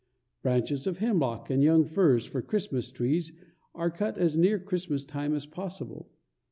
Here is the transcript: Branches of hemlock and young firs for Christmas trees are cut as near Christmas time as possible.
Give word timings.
Branches 0.41 0.87
of 0.87 0.97
hemlock 0.97 1.51
and 1.51 1.61
young 1.61 1.85
firs 1.85 2.25
for 2.25 2.41
Christmas 2.41 2.89
trees 2.89 3.33
are 3.75 3.91
cut 3.91 4.17
as 4.17 4.35
near 4.35 4.57
Christmas 4.57 5.05
time 5.05 5.35
as 5.35 5.45
possible. 5.45 6.09